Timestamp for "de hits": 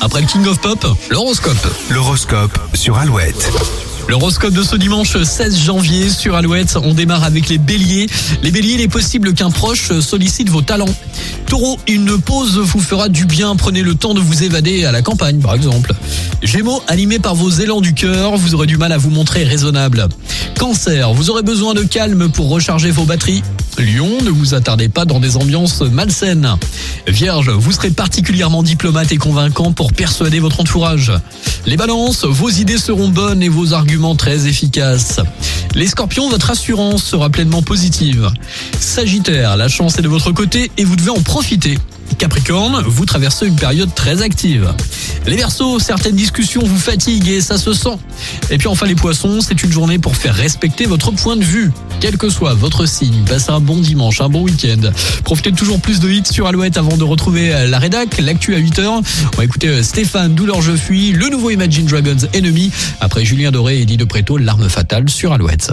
56.00-56.22